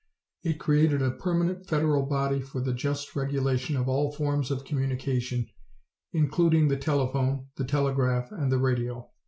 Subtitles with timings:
[0.41, 5.45] It created a permanent federal body for the just regulation of all forms of communication,
[6.11, 9.11] including the telephone, the telegraph and the radio.